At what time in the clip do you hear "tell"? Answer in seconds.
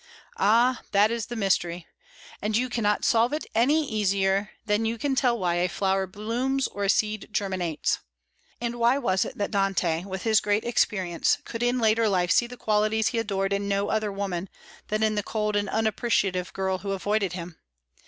5.13-5.37